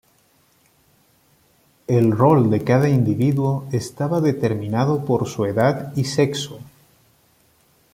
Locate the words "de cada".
2.49-2.89